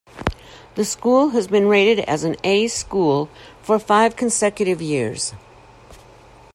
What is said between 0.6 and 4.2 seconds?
The school has been rated as an "A" school for five